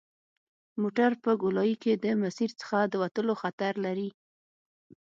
موټر 0.81 1.11
په 1.23 1.31
ګولایي 1.41 1.75
کې 1.83 1.93
د 2.03 2.05
مسیر 2.21 2.51
څخه 2.61 2.79
د 2.91 2.93
وتلو 3.03 3.33
خطر 3.41 3.73
لري 3.85 4.09